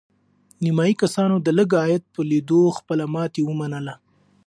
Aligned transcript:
نیمایي 0.63 0.93
کسانو 1.01 1.35
د 1.45 1.47
لږ 1.57 1.69
عاید 1.81 2.03
په 2.13 2.21
لیدو 2.29 2.61
خپله 2.77 3.05
ماتې 3.13 3.41
ومنله. 3.45 3.95